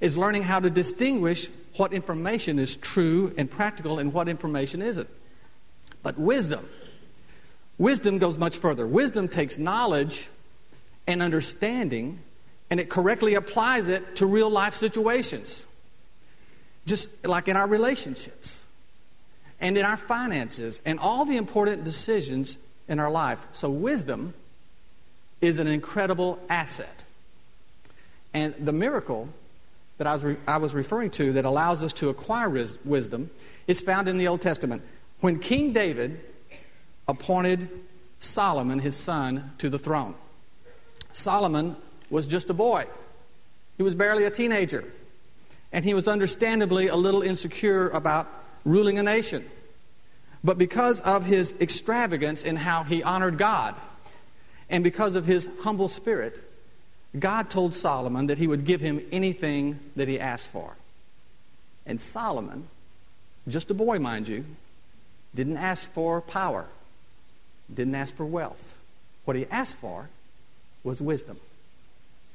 is 0.01 0.17
learning 0.17 0.43
how 0.43 0.59
to 0.59 0.69
distinguish 0.69 1.47
what 1.77 1.93
information 1.93 2.59
is 2.59 2.75
true 2.75 3.33
and 3.37 3.49
practical 3.49 3.99
and 3.99 4.13
what 4.13 4.27
information 4.27 4.81
isn't. 4.81 5.09
But 6.03 6.17
wisdom, 6.17 6.67
wisdom 7.77 8.17
goes 8.17 8.37
much 8.37 8.57
further. 8.57 8.87
Wisdom 8.87 9.27
takes 9.27 9.57
knowledge 9.57 10.29
and 11.07 11.21
understanding 11.21 12.19
and 12.69 12.79
it 12.79 12.89
correctly 12.89 13.35
applies 13.35 13.87
it 13.87 14.17
to 14.17 14.25
real 14.25 14.49
life 14.49 14.73
situations. 14.73 15.65
Just 16.85 17.25
like 17.25 17.47
in 17.47 17.55
our 17.55 17.67
relationships 17.67 18.63
and 19.59 19.77
in 19.77 19.85
our 19.85 19.97
finances 19.97 20.81
and 20.85 20.99
all 20.99 21.25
the 21.25 21.37
important 21.37 21.83
decisions 21.83 22.57
in 22.87 22.99
our 22.99 23.11
life. 23.11 23.45
So, 23.51 23.69
wisdom 23.69 24.33
is 25.41 25.59
an 25.59 25.67
incredible 25.67 26.39
asset. 26.49 27.05
And 28.33 28.53
the 28.59 28.73
miracle 28.73 29.29
that 29.99 30.07
I 30.07 30.13
was, 30.13 30.23
re- 30.23 30.37
I 30.47 30.57
was 30.57 30.73
referring 30.73 31.11
to 31.11 31.33
that 31.33 31.45
allows 31.45 31.83
us 31.83 31.93
to 31.93 32.09
acquire 32.09 32.49
ris- 32.49 32.79
wisdom 32.83 33.29
is 33.67 33.81
found 33.81 34.07
in 34.07 34.17
the 34.17 34.27
Old 34.27 34.41
Testament. 34.41 34.81
When 35.19 35.39
King 35.39 35.73
David 35.73 36.21
appointed 37.07 37.69
Solomon, 38.17 38.79
his 38.79 38.95
son, 38.95 39.51
to 39.59 39.69
the 39.69 39.77
throne, 39.77 40.15
Solomon 41.11 41.75
was 42.09 42.27
just 42.27 42.49
a 42.49 42.53
boy. 42.53 42.85
He 43.75 43.83
was 43.83 43.93
barely 43.93 44.23
a 44.23 44.31
teenager. 44.31 44.85
And 45.71 45.83
he 45.83 45.93
was 45.93 46.07
understandably 46.07 46.87
a 46.87 46.95
little 46.95 47.21
insecure 47.21 47.89
about 47.89 48.27
ruling 48.63 48.99
a 48.99 49.03
nation. 49.03 49.43
But 50.45 50.57
because 50.57 51.01
of 51.01 51.25
his 51.25 51.59
extravagance 51.59 52.43
in 52.43 52.55
how 52.55 52.83
he 52.83 53.03
honored 53.03 53.37
God, 53.37 53.75
and 54.69 54.81
because 54.81 55.15
of 55.15 55.25
his 55.25 55.49
humble 55.61 55.89
spirit, 55.89 56.39
God 57.17 57.49
told 57.49 57.73
Solomon 57.73 58.27
that 58.27 58.37
he 58.37 58.47
would 58.47 58.65
give 58.65 58.81
him 58.81 59.03
anything 59.11 59.79
that 59.95 60.07
he 60.07 60.19
asked 60.19 60.51
for. 60.51 60.75
And 61.85 61.99
Solomon, 61.99 62.67
just 63.47 63.71
a 63.71 63.73
boy, 63.73 63.97
mind 63.97 64.27
you, 64.27 64.45
didn't 65.33 65.57
ask 65.57 65.91
for 65.91 66.21
power, 66.21 66.67
didn't 67.73 67.95
ask 67.95 68.15
for 68.15 68.25
wealth. 68.25 68.77
What 69.25 69.35
he 69.35 69.47
asked 69.47 69.77
for 69.77 70.09
was 70.83 71.01
wisdom. 71.01 71.39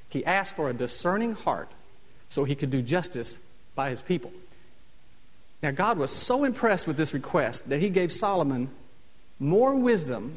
He 0.08 0.24
asked 0.24 0.56
for 0.56 0.70
a 0.70 0.74
discerning 0.74 1.34
heart 1.34 1.70
so 2.28 2.44
he 2.44 2.54
could 2.54 2.70
do 2.70 2.82
justice 2.82 3.38
by 3.74 3.90
his 3.90 4.02
people. 4.02 4.32
Now, 5.62 5.70
God 5.70 5.98
was 5.98 6.10
so 6.10 6.44
impressed 6.44 6.86
with 6.86 6.96
this 6.96 7.14
request 7.14 7.68
that 7.68 7.80
he 7.80 7.90
gave 7.90 8.12
Solomon 8.12 8.70
more 9.40 9.74
wisdom 9.74 10.36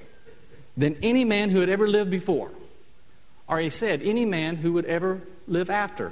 than 0.75 0.95
any 1.01 1.25
man 1.25 1.49
who 1.49 1.59
had 1.59 1.69
ever 1.69 1.87
lived 1.87 2.09
before, 2.09 2.51
or 3.47 3.59
he 3.59 3.69
said, 3.69 4.01
any 4.01 4.25
man 4.25 4.55
who 4.55 4.73
would 4.73 4.85
ever 4.85 5.21
live 5.47 5.69
after. 5.69 6.11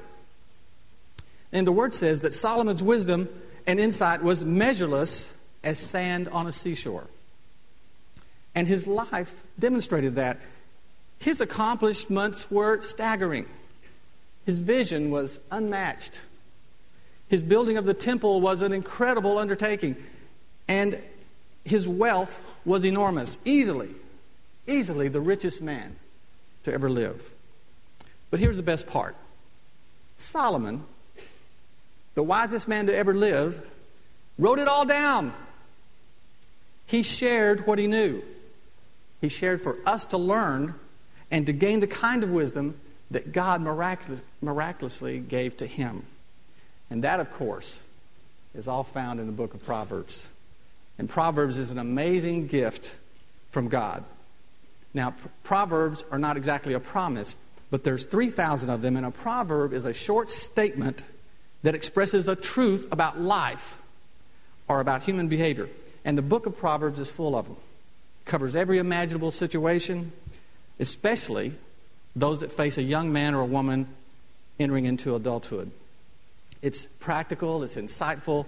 And 1.51 1.68
the 1.68 1.72
word 1.72 1.94
says 1.94 2.22
that 2.22 2.34
Solomon's 2.34 2.84
wisdom 2.84 3.30
and 3.68 3.80
insight 3.80 4.24
was 4.24 4.44
measureless 4.44 5.38
as 5.63 5.80
sand 5.80 6.27
on 6.30 6.48
a 6.48 6.51
seashore. 6.51 7.08
And 8.54 8.68
his 8.68 8.88
life 8.88 9.44
demonstrated 9.60 10.15
that. 10.15 10.39
His 11.20 11.42
accomplishments 11.42 12.50
were 12.50 12.82
staggering. 12.82 13.46
His 14.46 14.60
vision 14.60 15.12
was 15.12 15.39
unmatched. 15.51 16.20
His 17.27 17.42
building 17.42 17.77
of 17.77 17.86
the 17.86 17.94
temple 17.94 18.39
was 18.39 18.62
an 18.62 18.72
incredible 18.72 19.38
undertaking. 19.38 19.96
And 20.68 21.01
his 21.63 21.88
wealth 21.88 22.39
was 22.63 22.86
enormous. 22.86 23.38
Easily, 23.46 23.89
easily 24.68 25.10
the 25.10 25.22
richest 25.22 25.62
man 25.62 25.96
to 26.65 26.74
ever 26.74 26.89
live. 26.89 27.31
But 28.29 28.39
here's 28.39 28.57
the 28.57 28.63
best 28.63 28.88
part 28.88 29.15
Solomon, 30.17 30.84
the 32.15 32.24
wisest 32.24 32.67
man 32.67 32.88
to 32.88 32.95
ever 32.95 33.13
live, 33.13 33.65
wrote 34.38 34.60
it 34.60 34.67
all 34.67 34.86
down. 34.86 35.34
He 36.86 37.01
shared 37.01 37.65
what 37.65 37.79
he 37.79 37.88
knew. 37.88 38.22
He 39.22 39.29
shared 39.29 39.62
for 39.62 39.77
us 39.86 40.05
to 40.07 40.17
learn 40.17 40.75
and 41.31 41.45
to 41.48 41.53
gain 41.53 41.79
the 41.79 41.88
kind 41.88 42.24
of 42.24 42.29
wisdom 42.29 42.79
that 43.12 43.31
God 43.31 43.62
miraculous, 43.62 44.22
miraculously 44.41 45.19
gave 45.19 45.57
to 45.57 45.65
him. 45.65 46.05
And 46.89 47.03
that, 47.03 47.19
of 47.19 47.31
course, 47.34 47.81
is 48.53 48.67
all 48.67 48.84
found 48.84 49.19
in 49.19 49.25
the 49.25 49.31
book 49.31 49.53
of 49.53 49.65
Proverbs. 49.65 50.29
And 51.00 51.10
Proverbs 51.10 51.57
is 51.57 51.72
an 51.72 51.79
amazing 51.79 52.48
gift 52.48 52.95
from 53.51 53.67
God. 53.67 54.03
Now, 54.96 55.14
Proverbs 55.44 56.06
are 56.10 56.18
not 56.18 56.38
exactly 56.38 56.74
a 56.74 56.80
promise, 56.80 57.36
but 57.70 57.84
there's 57.84 58.06
3,000 58.06 58.70
of 58.70 58.82
them, 58.82 58.96
and 58.96 59.06
a 59.06 59.12
proverb 59.12 59.74
is 59.74 59.84
a 59.84 59.94
short 59.94 60.32
statement 60.32 61.04
that 61.64 61.75
expresses 61.75 62.30
a 62.30 62.36
truth 62.36 62.88
about 62.92 63.20
life 63.20 63.82
or 64.70 64.80
about 64.80 65.04
human 65.04 65.28
behavior. 65.28 65.68
And 66.06 66.18
the 66.18 66.22
book 66.22 66.46
of 66.46 66.58
Proverbs 66.58 66.98
is 67.00 67.12
full 67.12 67.36
of 67.36 67.46
them. 67.46 67.58
Covers 68.24 68.56
every 68.56 68.78
imaginable 68.78 69.32
situation, 69.32 70.14
especially 70.80 71.52
those 72.16 72.40
that 72.40 72.52
face 72.52 72.78
a 72.78 72.84
young 72.84 73.12
man 73.12 73.36
or 73.36 73.42
a 73.42 73.46
woman 73.46 73.88
entering 74.60 74.86
into 74.86 75.16
adulthood. 75.16 75.72
It's 76.62 76.86
practical, 76.86 77.64
it's 77.64 77.75
insightful, 77.75 78.46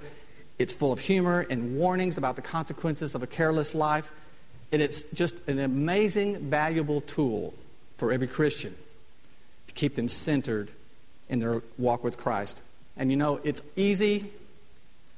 it's 0.58 0.72
full 0.72 0.94
of 0.94 1.00
humor 1.00 1.46
and 1.50 1.76
warnings 1.76 2.18
about 2.18 2.38
the 2.38 2.42
consequences 2.42 3.16
of 3.16 3.22
a 3.22 3.28
careless 3.28 3.76
life. 3.76 4.12
And 4.72 4.82
it's 4.82 5.04
just 5.14 5.48
an 5.48 5.60
amazing, 5.60 6.50
valuable 6.50 7.02
tool 7.02 7.54
for 7.98 8.12
every 8.12 8.28
Christian 8.28 8.76
to 9.68 9.74
keep 9.74 9.96
them 9.96 10.10
centered 10.10 10.70
in 11.30 11.40
their 11.40 11.62
walk 11.78 12.04
with 12.04 12.18
Christ. 12.18 12.62
And 12.98 13.12
you 13.12 13.18
know, 13.18 13.40
it's 13.44 13.62
easy 13.76 14.32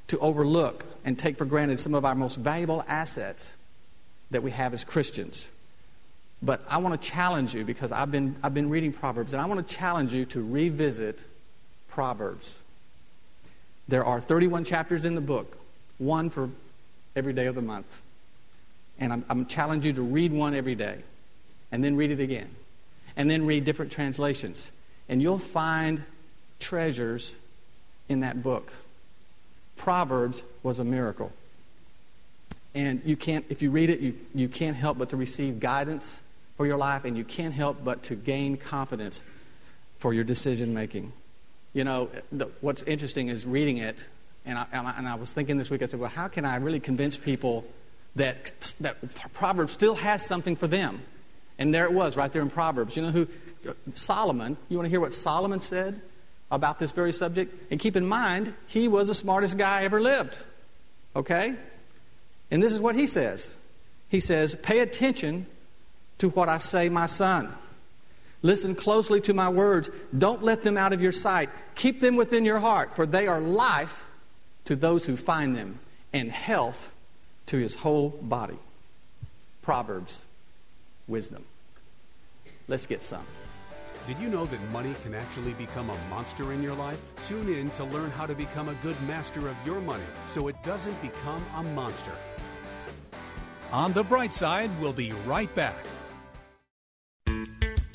to 0.07 0.19
overlook 0.19 0.85
and 1.05 1.17
take 1.17 1.37
for 1.37 1.45
granted 1.45 1.79
some 1.79 1.93
of 1.93 2.05
our 2.05 2.15
most 2.15 2.37
valuable 2.37 2.83
assets 2.87 3.51
that 4.31 4.43
we 4.43 4.51
have 4.51 4.73
as 4.73 4.83
Christians. 4.83 5.49
But 6.41 6.63
I 6.69 6.77
want 6.77 6.99
to 6.99 7.07
challenge 7.07 7.53
you 7.53 7.65
because 7.65 7.91
I've 7.91 8.11
been, 8.11 8.35
I've 8.43 8.53
been 8.53 8.69
reading 8.69 8.93
Proverbs, 8.93 9.33
and 9.33 9.41
I 9.41 9.45
want 9.45 9.67
to 9.67 9.75
challenge 9.75 10.13
you 10.13 10.25
to 10.25 10.41
revisit 10.41 11.23
Proverbs. 11.89 12.59
There 13.87 14.05
are 14.05 14.21
31 14.21 14.63
chapters 14.65 15.05
in 15.05 15.15
the 15.15 15.21
book, 15.21 15.57
one 15.97 16.29
for 16.29 16.49
every 17.15 17.33
day 17.33 17.47
of 17.47 17.55
the 17.55 17.61
month. 17.61 18.01
And 18.99 19.13
I'm, 19.13 19.25
I'm 19.29 19.45
challenging 19.45 19.89
you 19.89 19.93
to 19.95 20.01
read 20.01 20.31
one 20.31 20.53
every 20.53 20.75
day, 20.75 20.97
and 21.71 21.83
then 21.83 21.95
read 21.95 22.11
it 22.11 22.19
again, 22.19 22.49
and 23.15 23.31
then 23.31 23.45
read 23.45 23.63
different 23.63 23.91
translations. 23.91 24.71
And 25.07 25.21
you'll 25.21 25.39
find 25.39 26.03
treasures 26.59 27.35
in 28.09 28.19
that 28.19 28.43
book. 28.43 28.73
Proverbs 29.77 30.43
was 30.63 30.79
a 30.79 30.83
miracle. 30.83 31.31
And 32.75 33.01
you 33.05 33.15
can't, 33.15 33.45
if 33.49 33.61
you 33.61 33.71
read 33.71 33.89
it, 33.89 33.99
you, 34.01 34.15
you 34.35 34.49
can't 34.49 34.75
help 34.75 34.97
but 34.97 35.09
to 35.09 35.17
receive 35.17 35.59
guidance 35.59 36.21
for 36.57 36.67
your 36.67 36.77
life, 36.77 37.05
and 37.05 37.17
you 37.17 37.23
can't 37.23 37.53
help 37.53 37.83
but 37.83 38.03
to 38.03 38.15
gain 38.15 38.57
confidence 38.57 39.23
for 39.97 40.13
your 40.13 40.25
decision 40.25 40.73
making. 40.73 41.11
You 41.73 41.85
know, 41.85 42.09
the, 42.31 42.49
what's 42.61 42.83
interesting 42.83 43.29
is 43.29 43.45
reading 43.45 43.77
it, 43.77 44.05
and 44.45 44.57
I, 44.57 44.65
and 44.71 45.07
I 45.07 45.15
was 45.15 45.33
thinking 45.33 45.57
this 45.57 45.69
week, 45.69 45.81
I 45.81 45.85
said, 45.85 45.99
well, 45.99 46.09
how 46.09 46.27
can 46.27 46.43
I 46.43 46.57
really 46.57 46.79
convince 46.79 47.17
people 47.17 47.65
that, 48.15 48.73
that 48.79 48.97
Proverbs 49.33 49.73
still 49.73 49.95
has 49.95 50.25
something 50.25 50.55
for 50.55 50.67
them? 50.67 51.01
And 51.57 51.73
there 51.73 51.85
it 51.85 51.93
was, 51.93 52.15
right 52.15 52.31
there 52.31 52.41
in 52.41 52.49
Proverbs. 52.49 52.95
You 52.95 53.03
know 53.03 53.11
who? 53.11 53.27
Solomon. 53.93 54.57
You 54.69 54.77
want 54.77 54.85
to 54.85 54.89
hear 54.89 55.01
what 55.01 55.13
Solomon 55.13 55.59
said 55.59 56.01
about 56.51 56.79
this 56.79 56.91
very 56.91 57.11
subject? 57.11 57.53
And 57.71 57.79
keep 57.79 57.95
in 57.95 58.07
mind, 58.07 58.53
he 58.67 58.87
was 58.87 59.07
the 59.07 59.13
smartest 59.13 59.57
guy 59.57 59.83
ever 59.83 60.01
lived. 60.01 60.37
Okay? 61.15 61.55
And 62.51 62.63
this 62.63 62.73
is 62.73 62.79
what 62.79 62.95
he 62.95 63.07
says 63.07 63.55
He 64.07 64.19
says, 64.19 64.55
Pay 64.55 64.79
attention 64.79 65.45
to 66.19 66.29
what 66.29 66.49
I 66.49 66.57
say, 66.57 66.89
my 66.89 67.05
son. 67.05 67.53
Listen 68.41 68.73
closely 68.73 69.19
to 69.21 69.33
my 69.33 69.49
words. 69.49 69.89
Don't 70.17 70.43
let 70.43 70.61
them 70.61 70.77
out 70.77 70.93
of 70.93 71.01
your 71.01 71.11
sight. 71.11 71.49
Keep 71.75 71.99
them 71.99 72.15
within 72.15 72.45
your 72.45 72.59
heart, 72.59 72.93
for 72.93 73.05
they 73.05 73.27
are 73.27 73.41
life 73.41 74.05
to 74.65 74.77
those 74.77 75.05
who 75.05 75.17
find 75.17 75.55
them 75.57 75.79
and 76.13 76.31
health 76.31 76.91
to 77.49 77.57
his 77.57 77.73
whole 77.73 78.09
body. 78.09 78.57
Proverbs, 79.63 80.25
wisdom. 81.07 81.43
Let's 82.67 82.85
get 82.85 83.03
some. 83.03 83.25
Did 84.05 84.19
you 84.19 84.29
know 84.29 84.45
that 84.45 84.61
money 84.69 84.93
can 85.03 85.15
actually 85.15 85.53
become 85.53 85.89
a 85.89 85.97
monster 86.11 86.53
in 86.53 86.61
your 86.61 86.75
life? 86.75 87.01
Tune 87.27 87.49
in 87.49 87.71
to 87.71 87.85
learn 87.85 88.11
how 88.11 88.27
to 88.27 88.35
become 88.35 88.69
a 88.69 88.75
good 88.75 88.95
master 89.07 89.47
of 89.47 89.55
your 89.65 89.81
money 89.81 90.03
so 90.25 90.47
it 90.47 90.55
doesn't 90.63 91.01
become 91.01 91.43
a 91.55 91.63
monster. 91.63 92.11
On 93.71 93.93
the 93.93 94.03
bright 94.03 94.33
side, 94.33 94.69
we'll 94.79 94.93
be 94.93 95.11
right 95.25 95.53
back. 95.55 95.85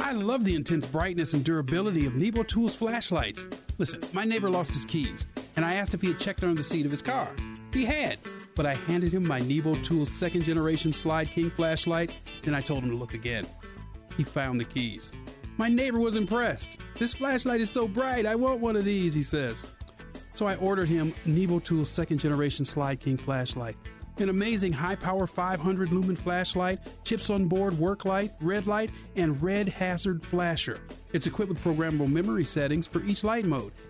I 0.00 0.12
love 0.12 0.44
the 0.44 0.56
intense 0.56 0.84
brightness 0.84 1.32
and 1.32 1.44
durability 1.44 2.06
of 2.06 2.16
Nebo 2.16 2.42
Tools 2.42 2.75
flashlights. 2.75 3.49
Listen, 3.78 4.00
my 4.12 4.25
neighbor 4.25 4.50
lost 4.50 4.73
his 4.73 4.84
keys, 4.84 5.28
and 5.56 5.64
I 5.64 5.75
asked 5.75 5.94
if 5.94 6.00
he 6.00 6.08
had 6.08 6.18
checked 6.18 6.42
under 6.42 6.56
the 6.56 6.64
seat 6.64 6.84
of 6.84 6.90
his 6.90 7.02
car. 7.02 7.34
He 7.73 7.84
had, 7.84 8.18
but 8.56 8.66
I 8.66 8.75
handed 8.75 9.12
him 9.12 9.26
my 9.26 9.38
Nebo 9.40 9.75
Tools 9.75 10.11
second 10.11 10.42
generation 10.42 10.92
Slyde 10.92 11.28
King 11.28 11.50
flashlight, 11.50 12.12
then 12.42 12.54
I 12.54 12.61
told 12.61 12.84
him 12.84 12.90
to 12.90 12.96
look 12.96 13.14
again. 13.14 13.46
He 14.16 14.25
found 14.25 14.61
the 14.61 14.64
keys. 14.64 15.12
My 15.56 15.68
neighbor 15.68 16.00
was 16.00 16.16
impressed. 16.16 16.80
This 16.99 17.14
flashlight 17.14 17.61
is 17.61 17.70
so 17.70 17.87
bright, 17.87 18.26
I 18.26 18.34
want 18.34 18.61
one 18.61 18.76
of 18.76 18.84
these, 18.84 19.14
he 19.14 19.23
says. 19.23 19.66
So 20.34 20.46
I 20.46 20.56
ordered 20.56 20.88
him 20.88 21.12
Nebo 21.26 21.61
Tools 21.61 21.88
second 21.88 22.18
generation 22.18 22.64
Slyde 22.64 23.00
King 23.00 23.16
flashlight. 23.16 23.76
An 24.18 24.28
amazing 24.28 24.73
high 24.73 24.94
power 24.94 25.26
500 25.26 25.92
lumen 25.92 26.14
flashlight, 26.14 26.78
chips 27.04 27.30
on 27.30 27.46
board 27.46 27.76
work 27.76 28.04
light, 28.04 28.30
red 28.40 28.66
light, 28.68 28.90
and 29.16 29.40
red 29.42 29.68
hazard 29.68 30.25
flasher. 30.25 30.80
It's 31.12 31.26
equipped 31.26 31.49
with 31.49 31.62
programmable 31.62 32.08
memory 32.08 32.44
settings 32.44 32.87
for 32.87 33.02
each 33.02 33.25
light 33.25 33.44
mode 33.44 33.73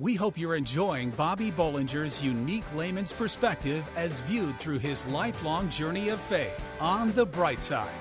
We 0.00 0.14
hope 0.14 0.38
you're 0.38 0.56
enjoying 0.56 1.10
Bobby 1.10 1.52
Bollinger's 1.52 2.24
unique 2.24 2.64
layman's 2.74 3.12
perspective 3.12 3.86
as 3.94 4.22
viewed 4.22 4.58
through 4.58 4.78
his 4.78 5.04
lifelong 5.08 5.68
journey 5.68 6.08
of 6.08 6.18
faith 6.22 6.58
on 6.80 7.12
the 7.12 7.26
bright 7.26 7.62
side. 7.62 8.00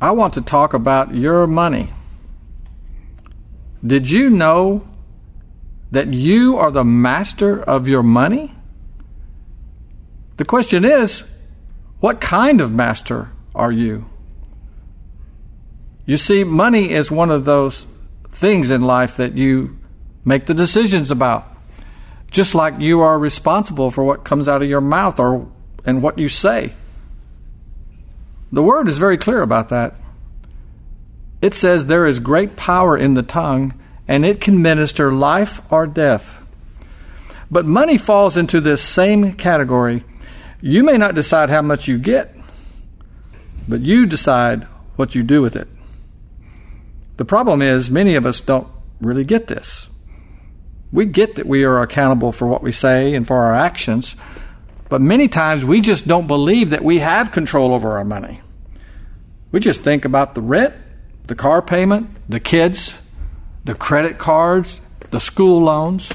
I 0.00 0.12
want 0.12 0.32
to 0.32 0.40
talk 0.40 0.72
about 0.72 1.14
your 1.14 1.46
money. 1.46 1.90
Did 3.86 4.10
you 4.10 4.30
know 4.30 4.88
that 5.90 6.08
you 6.08 6.56
are 6.56 6.70
the 6.70 6.84
master 6.84 7.62
of 7.62 7.86
your 7.86 8.02
money? 8.02 8.54
The 10.38 10.46
question 10.46 10.86
is, 10.86 11.22
what 12.00 12.18
kind 12.22 12.62
of 12.62 12.72
master 12.72 13.28
are 13.54 13.70
you? 13.70 14.06
You 16.06 16.16
see, 16.16 16.44
money 16.44 16.90
is 16.90 17.10
one 17.10 17.30
of 17.30 17.44
those 17.44 17.86
things 18.30 18.70
in 18.70 18.82
life 18.82 19.16
that 19.16 19.34
you 19.34 19.78
make 20.24 20.46
the 20.46 20.54
decisions 20.54 21.10
about. 21.10 21.46
Just 22.30 22.54
like 22.54 22.78
you 22.78 23.00
are 23.00 23.18
responsible 23.18 23.90
for 23.90 24.04
what 24.04 24.24
comes 24.24 24.48
out 24.48 24.62
of 24.62 24.68
your 24.68 24.80
mouth 24.80 25.18
or 25.18 25.48
and 25.84 26.02
what 26.02 26.18
you 26.18 26.28
say. 26.28 26.72
The 28.52 28.62
word 28.62 28.88
is 28.88 28.98
very 28.98 29.16
clear 29.16 29.42
about 29.42 29.68
that. 29.68 29.94
It 31.40 31.54
says 31.54 31.86
there 31.86 32.06
is 32.06 32.20
great 32.20 32.56
power 32.56 32.96
in 32.96 33.14
the 33.14 33.22
tongue 33.22 33.74
and 34.08 34.24
it 34.24 34.40
can 34.40 34.62
minister 34.62 35.12
life 35.12 35.60
or 35.72 35.86
death. 35.86 36.42
But 37.50 37.66
money 37.66 37.98
falls 37.98 38.36
into 38.36 38.60
this 38.60 38.82
same 38.82 39.34
category. 39.34 40.04
You 40.60 40.82
may 40.82 40.96
not 40.96 41.14
decide 41.14 41.50
how 41.50 41.62
much 41.62 41.88
you 41.88 41.98
get, 41.98 42.34
but 43.68 43.82
you 43.82 44.06
decide 44.06 44.64
what 44.96 45.14
you 45.14 45.22
do 45.22 45.42
with 45.42 45.56
it. 45.56 45.68
The 47.16 47.24
problem 47.24 47.62
is, 47.62 47.90
many 47.90 48.16
of 48.16 48.26
us 48.26 48.40
don't 48.40 48.66
really 49.00 49.24
get 49.24 49.46
this. 49.46 49.88
We 50.90 51.06
get 51.06 51.36
that 51.36 51.46
we 51.46 51.64
are 51.64 51.80
accountable 51.80 52.32
for 52.32 52.46
what 52.46 52.62
we 52.62 52.72
say 52.72 53.14
and 53.14 53.26
for 53.26 53.36
our 53.36 53.54
actions, 53.54 54.16
but 54.88 55.00
many 55.00 55.28
times 55.28 55.64
we 55.64 55.80
just 55.80 56.06
don't 56.06 56.26
believe 56.26 56.70
that 56.70 56.84
we 56.84 56.98
have 57.00 57.32
control 57.32 57.72
over 57.72 57.98
our 57.98 58.04
money. 58.04 58.40
We 59.50 59.60
just 59.60 59.82
think 59.82 60.04
about 60.04 60.34
the 60.34 60.42
rent, 60.42 60.74
the 61.28 61.34
car 61.34 61.62
payment, 61.62 62.10
the 62.28 62.40
kids, 62.40 62.96
the 63.64 63.74
credit 63.74 64.18
cards, 64.18 64.80
the 65.10 65.20
school 65.20 65.62
loans. 65.62 66.12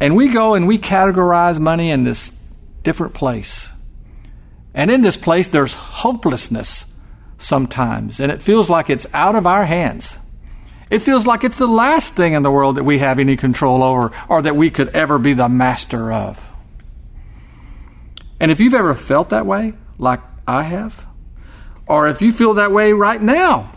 And 0.00 0.14
we 0.14 0.28
go 0.28 0.54
and 0.54 0.68
we 0.68 0.78
categorize 0.78 1.58
money 1.58 1.90
in 1.90 2.04
this 2.04 2.30
different 2.82 3.14
place. 3.14 3.70
And 4.74 4.90
in 4.90 5.02
this 5.02 5.16
place, 5.16 5.48
there's 5.48 5.74
hopelessness 5.74 6.87
sometimes, 7.38 8.20
and 8.20 8.30
it 8.30 8.42
feels 8.42 8.68
like 8.68 8.90
it's 8.90 9.06
out 9.14 9.36
of 9.36 9.46
our 9.46 9.64
hands. 9.64 10.18
It 10.90 11.00
feels 11.00 11.26
like 11.26 11.44
it's 11.44 11.58
the 11.58 11.66
last 11.66 12.14
thing 12.14 12.32
in 12.32 12.42
the 12.42 12.50
world 12.50 12.76
that 12.76 12.84
we 12.84 12.98
have 12.98 13.18
any 13.18 13.36
control 13.36 13.82
over 13.82 14.12
or 14.28 14.42
that 14.42 14.56
we 14.56 14.70
could 14.70 14.88
ever 14.90 15.18
be 15.18 15.34
the 15.34 15.48
master 15.48 16.12
of. 16.12 16.44
And 18.40 18.50
if 18.50 18.60
you've 18.60 18.74
ever 18.74 18.94
felt 18.94 19.30
that 19.30 19.46
way, 19.46 19.74
like 19.98 20.20
I 20.46 20.62
have, 20.62 21.04
or 21.86 22.08
if 22.08 22.22
you 22.22 22.32
feel 22.32 22.54
that 22.54 22.72
way 22.72 22.92
right 22.92 23.20
now, 23.20 23.72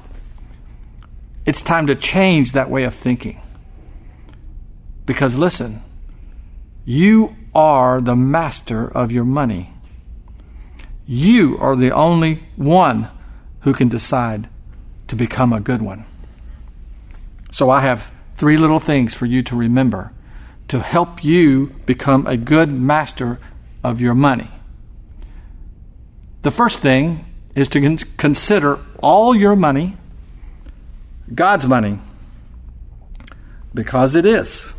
it's 1.45 1.61
time 1.61 1.87
to 1.87 1.95
change 1.95 2.53
that 2.53 2.69
way 2.69 2.83
of 2.83 2.95
thinking. 2.95 3.41
Because 5.05 5.37
listen, 5.37 5.81
you 6.85 7.35
are 7.53 7.99
the 7.99 8.15
master 8.15 8.87
of 8.87 9.11
your 9.11 9.25
money. 9.25 9.73
You 11.05 11.57
are 11.57 11.75
the 11.75 11.91
only 11.91 12.43
one 12.55 13.09
who 13.61 13.73
can 13.73 13.89
decide 13.89 14.47
to 15.07 15.15
become 15.15 15.53
a 15.53 15.59
good 15.59 15.81
one. 15.81 16.05
So 17.51 17.69
I 17.69 17.81
have 17.81 18.11
three 18.35 18.57
little 18.57 18.79
things 18.79 19.13
for 19.13 19.25
you 19.25 19.43
to 19.43 19.55
remember 19.55 20.11
to 20.69 20.79
help 20.79 21.23
you 21.23 21.67
become 21.85 22.25
a 22.25 22.37
good 22.37 22.71
master 22.71 23.39
of 23.83 23.99
your 23.99 24.15
money. 24.15 24.49
The 26.43 26.51
first 26.51 26.79
thing 26.79 27.25
is 27.55 27.67
to 27.69 27.97
consider 28.17 28.79
all 29.01 29.35
your 29.35 29.55
money 29.55 29.97
God's 31.33 31.65
money 31.65 31.99
because 33.73 34.15
it 34.15 34.25
is. 34.25 34.73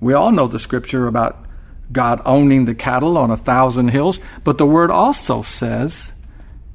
We 0.00 0.14
all 0.14 0.32
know 0.32 0.46
the 0.46 0.58
scripture 0.58 1.06
about 1.06 1.44
God 1.90 2.20
owning 2.24 2.64
the 2.64 2.74
cattle 2.74 3.16
on 3.16 3.30
a 3.30 3.36
thousand 3.36 3.88
hills, 3.88 4.18
but 4.44 4.58
the 4.58 4.66
word 4.66 4.90
also 4.90 5.42
says 5.42 6.12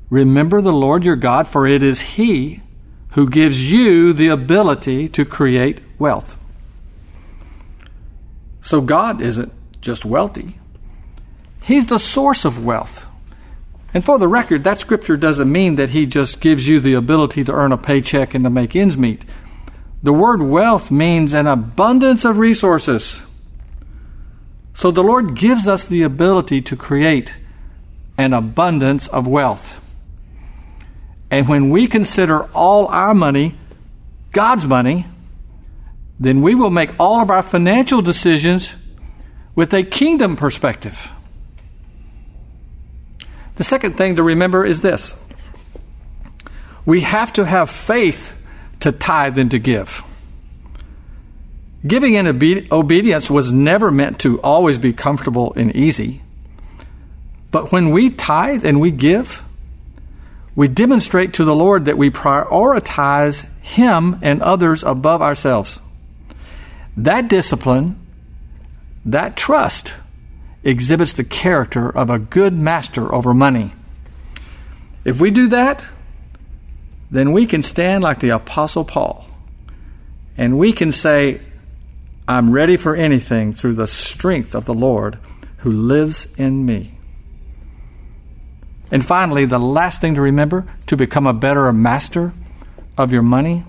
Remember 0.10 0.62
the 0.62 0.74
Lord 0.74 1.04
your 1.04 1.16
God, 1.16 1.48
for 1.48 1.68
it 1.68 1.84
is 1.84 2.02
He 2.02 2.62
who 3.12 3.30
gives 3.30 3.72
you 3.72 4.14
the 4.14 4.28
ability 4.28 5.10
to 5.10 5.26
create 5.26 5.82
wealth. 5.98 6.38
So 8.62 8.82
God 8.82 9.22
isn't 9.22 9.52
just 9.82 10.06
wealthy, 10.06 10.56
He's 11.64 11.88
the 11.88 12.00
source 12.00 12.46
of 12.46 12.64
wealth. 12.64 13.08
And 13.94 14.04
for 14.04 14.20
the 14.20 14.28
record, 14.28 14.64
that 14.64 14.80
scripture 14.80 15.18
doesn't 15.18 15.52
mean 15.52 15.76
that 15.76 15.90
he 15.90 16.06
just 16.06 16.40
gives 16.40 16.68
you 16.68 16.80
the 16.80 16.94
ability 16.94 17.44
to 17.46 17.52
earn 17.52 17.72
a 17.72 17.78
paycheck 17.78 18.34
and 18.34 18.44
to 18.44 18.50
make 18.50 18.76
ends 18.76 18.98
meet. 18.98 19.24
The 20.04 20.14
word 20.14 20.44
wealth 20.44 20.92
means 20.92 21.34
an 21.34 21.48
abundance 21.48 22.24
of 22.24 22.38
resources. 22.38 23.26
So 24.74 24.92
the 24.92 25.04
Lord 25.04 25.36
gives 25.36 25.68
us 25.68 25.86
the 25.86 26.04
ability 26.04 26.62
to 26.62 26.76
create 26.76 27.34
an 28.18 28.34
abundance 28.34 29.08
of 29.08 29.28
wealth. 29.28 29.84
And 31.30 31.48
when 31.48 31.70
we 31.70 31.88
consider 31.88 32.44
all 32.54 32.88
our 32.88 33.14
money 33.14 33.56
God's 34.32 34.66
money, 34.68 35.06
then 36.20 36.42
we 36.42 36.54
will 36.54 36.70
make 36.70 36.92
all 37.00 37.22
of 37.22 37.30
our 37.30 37.42
financial 37.42 38.02
decisions 38.02 38.74
with 39.56 39.74
a 39.74 39.82
kingdom 39.82 40.36
perspective. 40.36 41.12
The 43.56 43.64
second 43.64 43.94
thing 43.94 44.18
to 44.18 44.24
remember 44.24 44.64
is 44.64 44.82
this 44.82 45.16
we 46.86 47.02
have 47.02 47.34
to 47.34 47.46
have 47.46 47.70
faith 47.72 48.40
to 48.82 48.92
tithe 48.92 49.38
and 49.38 49.50
to 49.52 49.58
give. 49.58 50.04
Giving 51.86 52.14
in 52.14 52.28
obe- 52.28 52.72
obedience 52.72 53.32
was 53.32 53.52
never 53.52 53.90
meant 53.90 54.20
to 54.20 54.40
always 54.42 54.78
be 54.78 54.94
comfortable 54.94 55.54
and 55.56 55.76
easy. 55.76 56.22
But 57.50 57.72
when 57.72 57.90
we 57.90 58.10
tithe 58.12 58.66
and 58.66 58.80
we 58.80 58.92
give, 58.92 59.44
we 60.58 60.68
demonstrate 60.68 61.34
to 61.34 61.46
the 61.46 61.56
Lord 61.56 61.86
that 61.86 62.00
we 62.00 62.10
prioritize 62.10 63.48
Him 63.62 64.18
and 64.24 64.42
others 64.42 64.84
above 64.84 65.22
ourselves. 65.22 65.80
That 66.98 67.28
discipline, 67.28 67.96
that 69.06 69.38
trust, 69.38 69.94
exhibits 70.64 71.14
the 71.14 71.24
character 71.24 71.96
of 71.96 72.10
a 72.10 72.18
good 72.18 72.54
master 72.54 73.14
over 73.14 73.36
money. 73.36 73.74
If 75.06 75.22
we 75.22 75.30
do 75.30 75.48
that, 75.50 75.86
then 77.12 77.34
we 77.34 77.46
can 77.46 77.62
stand 77.62 78.04
like 78.04 78.20
the 78.20 78.30
Apostle 78.30 78.84
Paul 78.84 79.30
and 80.38 80.58
we 80.58 80.74
can 80.74 80.92
say, 80.92 81.40
I'm 82.28 82.52
ready 82.52 82.78
for 82.78 82.96
anything 82.96 83.54
through 83.54 83.76
the 83.76 83.88
strength 83.88 84.56
of 84.56 84.66
the 84.66 84.74
Lord 84.74 85.20
who 85.58 85.72
lives 85.72 86.34
in 86.36 86.66
me. 86.66 86.97
And 88.92 89.06
finally, 89.06 89.46
the 89.46 89.60
last 89.60 90.02
thing 90.02 90.16
to 90.16 90.22
remember 90.22 90.66
to 90.88 90.96
become 90.96 91.28
a 91.28 91.34
better 91.34 91.72
master 91.74 92.34
of 92.98 93.12
your 93.12 93.22
money 93.22 93.64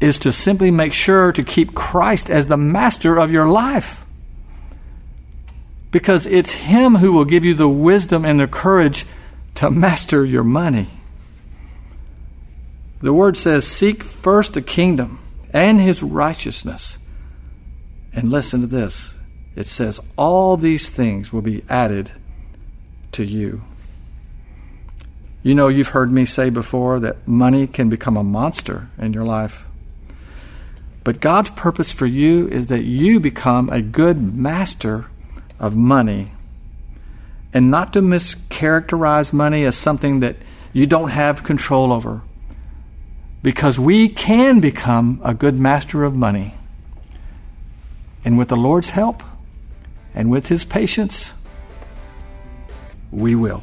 is 0.00 0.18
to 0.18 0.32
simply 0.32 0.70
make 0.70 0.92
sure 0.92 1.32
to 1.32 1.42
keep 1.42 1.74
Christ 1.74 2.30
as 2.30 2.46
the 2.46 2.56
master 2.56 3.18
of 3.18 3.32
your 3.32 3.48
life. 3.48 4.04
Because 5.90 6.26
it's 6.26 6.52
Him 6.52 6.96
who 6.96 7.12
will 7.12 7.24
give 7.24 7.44
you 7.44 7.54
the 7.54 7.68
wisdom 7.68 8.24
and 8.24 8.38
the 8.38 8.46
courage 8.46 9.06
to 9.56 9.70
master 9.70 10.24
your 10.24 10.44
money. 10.44 10.86
The 13.00 13.12
word 13.12 13.36
says, 13.36 13.66
Seek 13.66 14.02
first 14.02 14.54
the 14.54 14.62
kingdom 14.62 15.18
and 15.52 15.80
His 15.80 16.02
righteousness. 16.02 16.98
And 18.12 18.30
listen 18.30 18.60
to 18.60 18.66
this 18.66 19.16
it 19.56 19.66
says, 19.66 20.00
All 20.16 20.56
these 20.56 20.88
things 20.88 21.32
will 21.32 21.42
be 21.42 21.64
added 21.68 22.12
to 23.12 23.24
you. 23.24 23.62
You 25.42 25.54
know, 25.54 25.68
you've 25.68 25.88
heard 25.88 26.10
me 26.10 26.24
say 26.24 26.50
before 26.50 26.98
that 27.00 27.26
money 27.26 27.66
can 27.66 27.88
become 27.88 28.16
a 28.16 28.24
monster 28.24 28.88
in 28.98 29.12
your 29.12 29.24
life. 29.24 29.64
But 31.04 31.20
God's 31.20 31.50
purpose 31.50 31.92
for 31.92 32.06
you 32.06 32.48
is 32.48 32.66
that 32.66 32.82
you 32.82 33.20
become 33.20 33.70
a 33.70 33.80
good 33.80 34.20
master 34.20 35.06
of 35.58 35.76
money 35.76 36.32
and 37.54 37.70
not 37.70 37.92
to 37.94 38.00
mischaracterize 38.00 39.32
money 39.32 39.64
as 39.64 39.76
something 39.76 40.20
that 40.20 40.36
you 40.72 40.86
don't 40.86 41.10
have 41.10 41.44
control 41.44 41.92
over. 41.92 42.22
Because 43.42 43.78
we 43.78 44.08
can 44.08 44.60
become 44.60 45.20
a 45.24 45.32
good 45.32 45.58
master 45.58 46.04
of 46.04 46.14
money. 46.14 46.54
And 48.24 48.36
with 48.36 48.48
the 48.48 48.56
Lord's 48.56 48.90
help 48.90 49.22
and 50.14 50.30
with 50.30 50.48
His 50.48 50.64
patience, 50.64 51.32
we 53.10 53.34
will. 53.34 53.62